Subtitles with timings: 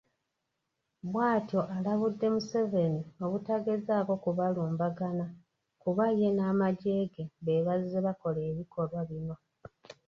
[1.11, 5.25] Bw'atyo alabudde Museveni obutagezaako kubalumbagana
[5.81, 9.35] kuba ye n'amagye ge be bazze bakola ebikolwa bino.